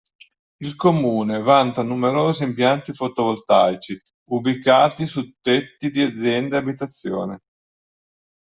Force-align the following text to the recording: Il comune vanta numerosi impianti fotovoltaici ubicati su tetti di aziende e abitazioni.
Il 0.63 0.75
comune 0.75 1.43
vanta 1.43 1.83
numerosi 1.83 2.41
impianti 2.43 2.91
fotovoltaici 2.91 3.99
ubicati 4.31 5.05
su 5.05 5.29
tetti 5.39 5.91
di 5.91 6.01
aziende 6.01 6.55
e 6.55 6.59
abitazioni. 6.59 7.37